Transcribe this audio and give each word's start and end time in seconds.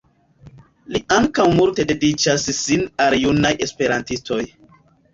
Li 0.95 1.01
ankaŭ 1.17 1.45
multe 1.59 1.87
dediĉas 1.93 2.49
sin 2.63 2.89
al 3.09 3.21
junaj 3.23 3.55
esperantistoj. 3.71 4.45